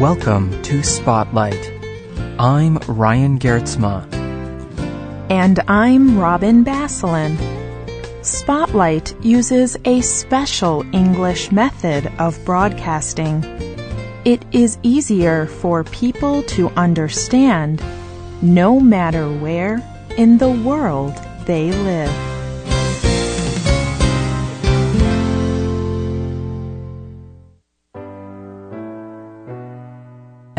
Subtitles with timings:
[0.00, 1.74] Welcome to Spotlight.
[2.38, 4.10] I'm Ryan Geertsma.
[5.30, 7.36] And I'm Robin Basselin.
[8.24, 13.44] Spotlight uses a special English method of broadcasting.
[14.24, 17.84] It is easier for people to understand
[18.40, 19.82] no matter where
[20.16, 21.14] in the world
[21.44, 22.29] they live.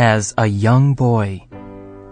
[0.02, 1.46] As a young boy,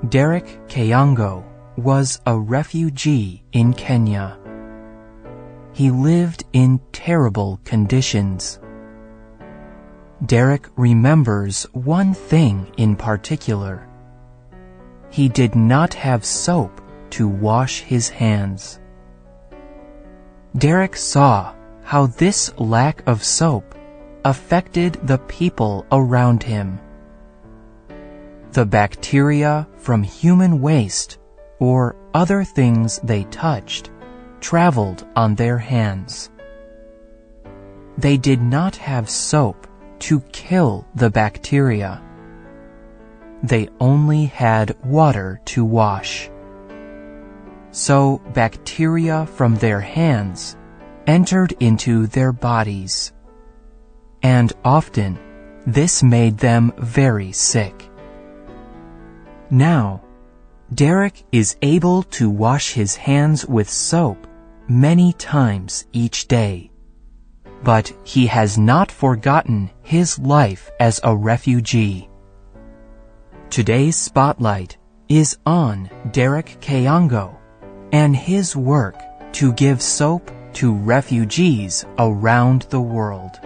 [0.09, 1.43] Derek Kayongo
[1.75, 4.37] was a refugee in Kenya.
[5.73, 8.59] He lived in terrible conditions.
[10.23, 13.89] Derek remembers one thing in particular.
[15.09, 16.81] He did not have soap
[17.17, 18.79] to wash his hands.
[20.55, 23.73] Derek saw how this lack of soap
[24.25, 26.79] affected the people around him.
[28.51, 31.19] The bacteria from human waste
[31.59, 33.91] or other things they touched
[34.39, 36.31] traveled on their hands.
[37.97, 39.67] They did not have soap
[39.99, 42.01] to kill the bacteria.
[43.43, 46.29] They only had water to wash.
[47.71, 50.57] So bacteria from their hands
[51.05, 53.13] entered into their bodies.
[54.23, 55.19] And often,
[55.67, 57.88] this made them very sick.
[59.51, 60.01] Now,
[60.73, 64.27] Derek is able to wash his hands with soap
[64.67, 66.71] many times each day.
[67.63, 72.09] But he has not forgotten his life as a refugee.
[73.49, 74.77] Today's spotlight
[75.09, 77.35] is on Derek Kayongo
[77.91, 79.01] and his work
[79.33, 83.39] to give soap to refugees around the world.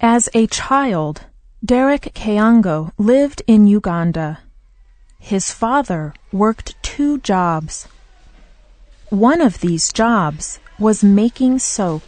[0.00, 1.26] As a child,
[1.66, 4.38] Derek Kayongo lived in Uganda.
[5.18, 7.88] His father worked two jobs.
[9.10, 12.04] One of these jobs was making soap.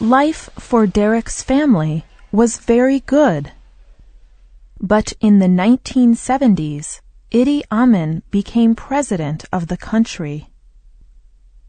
[0.00, 3.52] Life for Derek's family was very good.
[4.80, 10.48] But in the 1970s, Idi Amin became president of the country.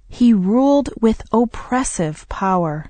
[0.08, 2.90] He ruled with oppressive power.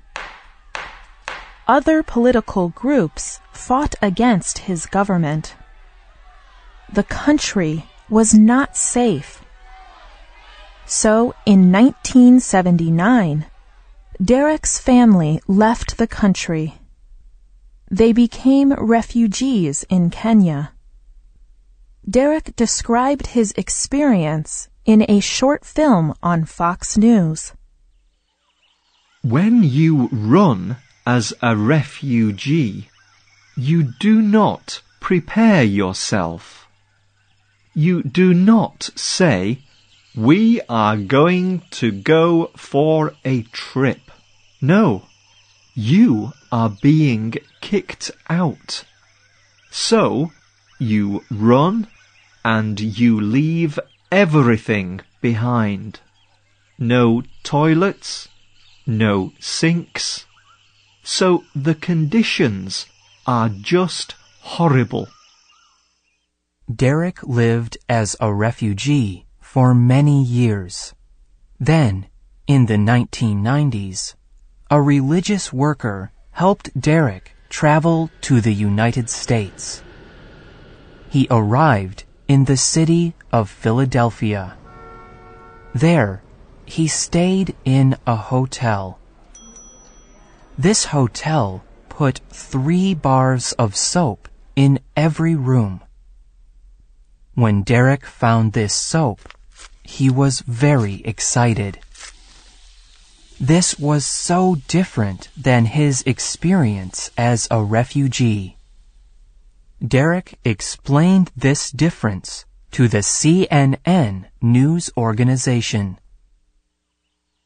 [1.68, 5.54] Other political groups fought against his government.
[6.90, 9.44] The country was not safe.
[10.86, 13.44] So in 1979,
[14.24, 16.76] Derek's family left the country.
[17.90, 20.72] They became refugees in Kenya.
[22.08, 27.52] Derek described his experience in a short film on Fox News.
[29.20, 32.86] When you run as a refugee,
[33.56, 36.68] you do not prepare yourself.
[37.72, 39.60] You do not say,
[40.14, 44.02] we are going to go for a trip.
[44.60, 45.06] No,
[45.74, 47.32] you are being
[47.62, 48.84] kicked out.
[49.70, 50.30] So,
[50.78, 51.86] you run
[52.44, 53.78] and you leave
[54.12, 56.00] everything behind.
[56.78, 58.28] No toilets,
[58.86, 60.26] no sinks.
[61.10, 62.84] So the conditions
[63.26, 65.08] are just horrible.
[66.70, 70.92] Derek lived as a refugee for many years.
[71.58, 72.08] Then,
[72.46, 74.16] in the 1990s,
[74.70, 79.82] a religious worker helped Derek travel to the United States.
[81.08, 84.58] He arrived in the city of Philadelphia.
[85.74, 86.22] There,
[86.66, 88.97] he stayed in a hotel.
[90.60, 95.82] This hotel put three bars of soap in every room.
[97.34, 99.20] When Derek found this soap,
[99.84, 101.78] he was very excited.
[103.38, 108.56] This was so different than his experience as a refugee.
[109.80, 116.00] Derek explained this difference to the CNN news organization.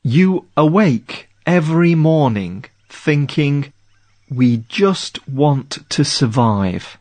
[0.02, 3.72] You awake every morning thinking,
[4.30, 6.98] we just want to survive.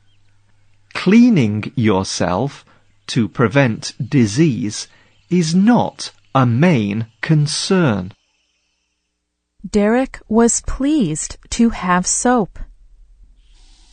[0.93, 2.65] Cleaning yourself
[3.07, 4.87] to prevent disease
[5.29, 8.13] is not a main concern.
[9.69, 12.57] Derek was pleased to have soap.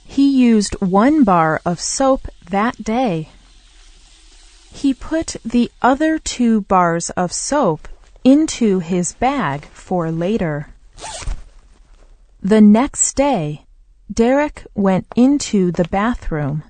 [0.04, 3.28] He used one bar of soap that day.
[4.72, 7.88] He put the other two bars of soap
[8.24, 10.68] into his bag for later.
[12.42, 13.66] The next day,
[14.12, 16.62] Derek went into the bathroom.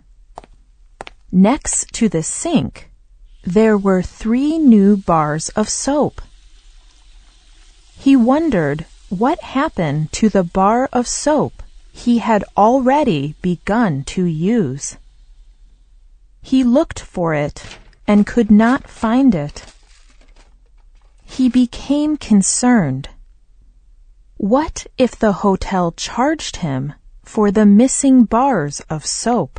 [1.30, 2.90] Next to the sink,
[3.44, 6.22] there were three new bars of soap.
[7.98, 11.62] He wondered what happened to the bar of soap
[11.92, 14.96] he had already begun to use.
[16.40, 19.66] He looked for it and could not find it.
[21.24, 23.10] He became concerned.
[24.38, 26.94] What if the hotel charged him
[27.24, 29.58] for the missing bars of soap?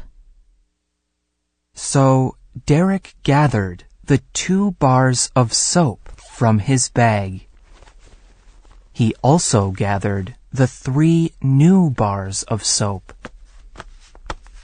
[1.74, 7.46] So Derek gathered the two bars of soap from his bag.
[8.94, 13.12] He also gathered the three new bars of soap.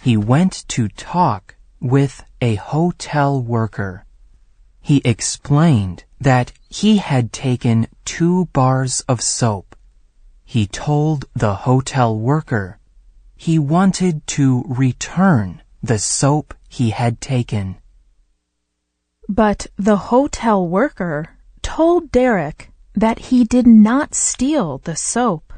[0.01, 4.05] He went to talk with a hotel worker.
[4.79, 9.74] He explained that he had taken two bars of soap.
[10.45, 12.79] He told the hotel worker
[13.35, 17.75] he wanted to return the soap he had taken.
[19.27, 21.29] But the hotel worker
[21.61, 25.51] told Derek that he did not steal the soap.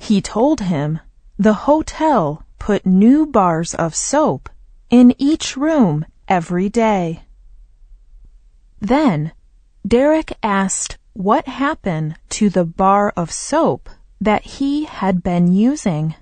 [0.00, 0.98] He told him
[1.38, 4.48] the hotel put new bars of soap
[4.90, 7.22] in each room every day.
[8.80, 9.32] Then
[9.86, 13.88] Derek asked what happened to the bar of soap
[14.20, 16.14] that he had been using.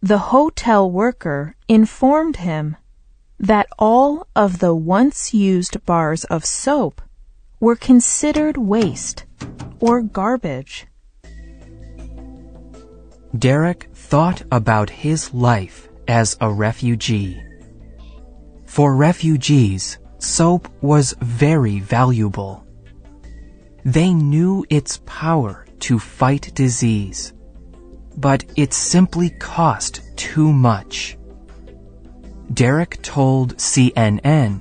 [0.00, 2.76] The hotel worker informed him
[3.38, 7.00] that all of the once used bars of soap
[7.60, 9.24] were considered waste
[9.80, 10.86] or garbage.
[13.36, 17.42] Derek thought about his life as a refugee.
[18.66, 22.66] For refugees, soap was very valuable.
[23.84, 27.32] They knew its power to fight disease,
[28.16, 31.18] but it simply cost too much.
[32.54, 34.60] Derek told CNN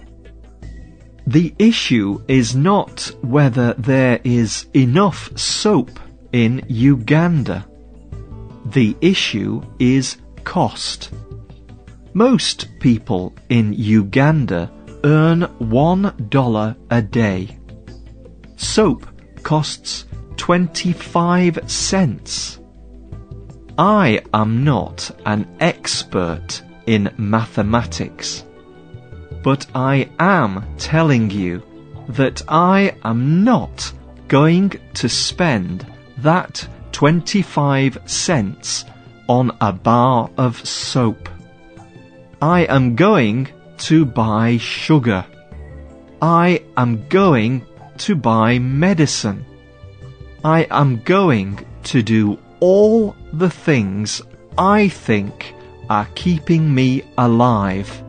[1.27, 5.99] The issue is not whether there is enough soap
[6.31, 7.67] in Uganda.
[8.65, 11.11] The issue is cost.
[12.13, 14.71] Most people in Uganda
[15.03, 17.57] earn one dollar a day.
[18.55, 19.05] Soap
[19.43, 20.05] costs
[20.41, 22.59] 25 cents.
[23.77, 28.43] I am not an expert in mathematics,
[29.43, 31.61] but I am telling you
[32.07, 33.93] that I am not
[34.29, 35.85] going to spend
[36.17, 38.85] that 25 cents
[39.29, 41.29] on a bar of soap.
[42.41, 43.47] I am going
[43.89, 45.23] to buy sugar.
[46.19, 47.63] I am going
[47.99, 49.45] to buy medicine.
[50.43, 54.23] I am going to do all the things
[54.57, 55.53] I think
[55.87, 58.03] are keeping me alive.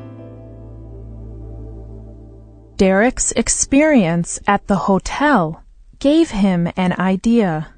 [2.77, 5.63] Derek's experience at the hotel
[5.99, 7.75] gave him an idea.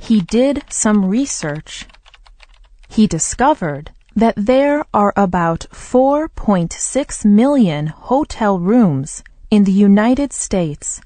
[0.00, 1.86] He did some research.
[2.88, 11.00] He discovered that there are about 4.6 million hotel rooms in the United States.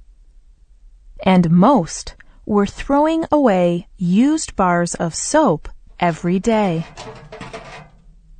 [1.24, 2.14] And most
[2.46, 5.68] were throwing away used bars of soap
[6.00, 6.86] every day.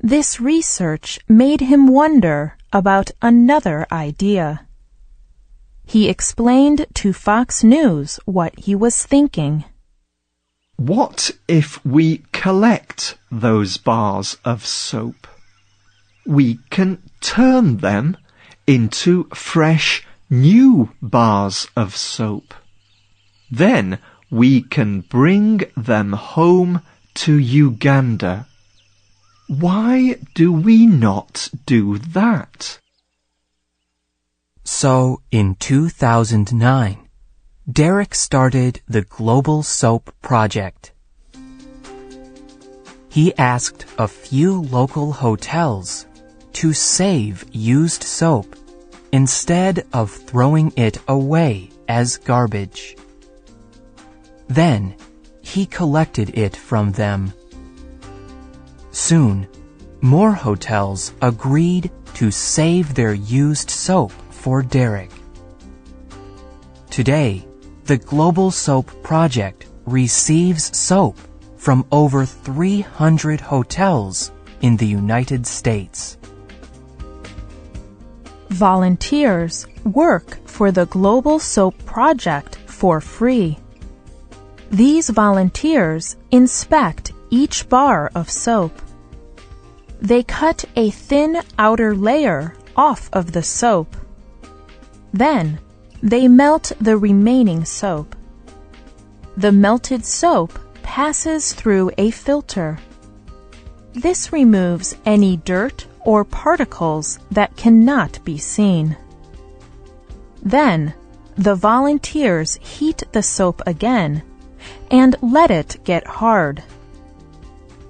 [0.01, 4.67] This research made him wonder about another idea.
[5.85, 9.65] He explained to Fox News what he was thinking.
[10.77, 15.27] What if we collect those bars of soap?
[16.27, 18.17] We can turn them
[18.67, 22.53] into fresh new bars of soap.
[23.51, 23.99] Then
[24.31, 26.83] we can bring them home
[27.15, 28.47] to Uganda.
[29.47, 32.81] Why do we not do that?
[34.65, 37.09] So in 2009,
[37.71, 40.93] Derek started the Global Soap Project.
[43.09, 46.07] He asked a few local hotels
[46.55, 48.57] to save used soap
[49.13, 52.97] instead of throwing it away as garbage.
[54.49, 54.95] Then
[55.41, 57.33] he collected it from them.
[58.91, 59.47] Soon,
[60.01, 65.11] more hotels agreed to save their used soap for Derek.
[66.91, 67.47] Today,
[67.85, 71.19] the Global Soap Project receives soap
[71.57, 76.17] from over 300 hotels in the United States.
[78.49, 83.59] Volunteers work for the Global Soap Project for free.
[84.71, 88.73] These volunteers inspect each bar of soap.
[90.01, 93.97] They cut a thin outer layer off of the soap.
[95.13, 95.61] Then,
[96.03, 98.17] they melt the remaining soap.
[99.37, 102.79] The melted soap passes through a filter.
[103.95, 108.97] This removes any dirt or particles that cannot be seen.
[110.43, 110.93] Then,
[111.37, 114.23] the volunteers heat the soap again
[114.91, 116.63] and let it get hard.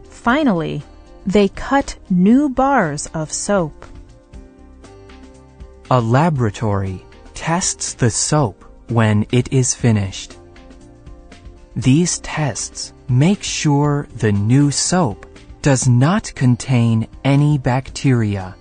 [0.08, 0.82] Finally,
[1.26, 3.86] they cut new bars of soap.
[5.90, 7.04] A laboratory
[7.34, 10.36] tests the soap when it is finished.
[11.74, 15.26] These tests make sure the new soap
[15.62, 18.54] does not contain any bacteria.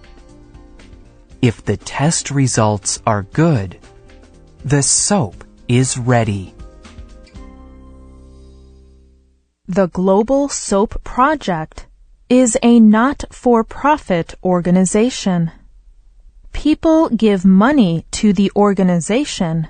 [1.42, 3.78] If the test results are good,
[4.64, 6.55] the soap is ready.
[9.68, 11.88] The Global Soap Project
[12.30, 15.52] is a not-for-profit organization.
[16.54, 19.68] People give money to the organization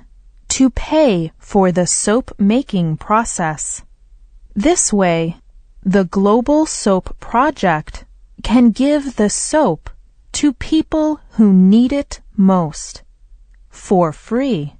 [0.48, 3.84] to pay for the soap making process.
[4.54, 5.38] This way,
[5.82, 8.04] the Global Soap Project
[8.42, 9.88] can give the soap
[10.32, 13.02] to people who need it most
[13.70, 14.74] for free.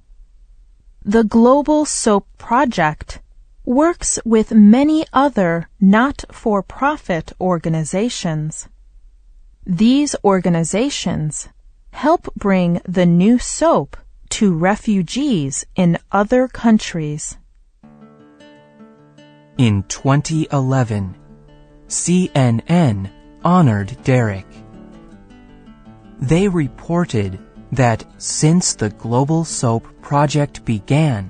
[1.03, 3.19] The Global Soap Project
[3.67, 8.69] works with many other not-for-profit organizations.
[9.65, 11.49] These organizations
[11.91, 13.97] help bring the new soap
[14.29, 17.37] to refugees in other countries.
[19.57, 21.17] In 2011,
[21.89, 23.11] CNN
[23.43, 24.47] honored Derek.
[26.21, 27.37] They reported
[27.73, 31.29] that since the Global Soap Project began,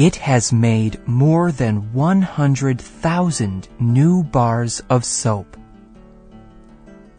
[0.00, 5.58] it has made more than 100,000 new bars of soap.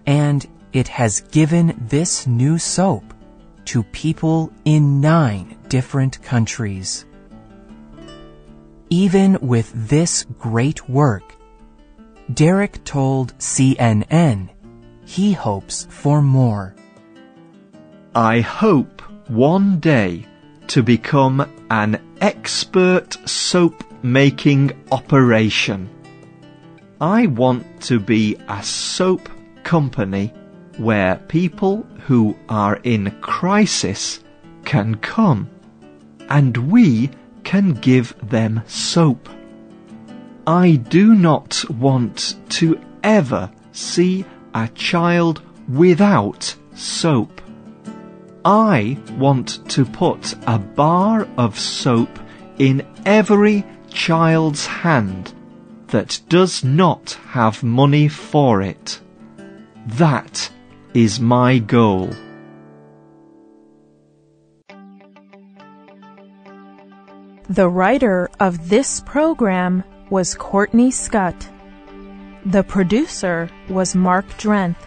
[0.07, 3.03] And it has given this new soap
[3.65, 7.05] to people in nine different countries.
[8.89, 11.35] Even with this great work,
[12.33, 14.49] Derek told CNN
[15.05, 16.73] he hopes for more.
[18.15, 20.25] I hope one day
[20.71, 25.89] to become an expert soap making operation.
[27.01, 29.27] I want to be a soap
[29.63, 30.33] company
[30.77, 34.21] where people who are in crisis
[34.63, 35.49] can come
[36.29, 37.09] and we
[37.43, 39.27] can give them soap.
[40.47, 44.23] I do not want to ever see
[44.55, 47.41] a child without soap.
[48.43, 52.09] I want to put a bar of soap
[52.57, 55.33] in every child's hand
[55.87, 58.99] that does not have money for it.
[59.85, 60.49] That
[60.93, 62.09] is my goal.
[67.49, 71.49] The writer of this program was Courtney Scott.
[72.45, 74.77] The producer was Mark Drenth.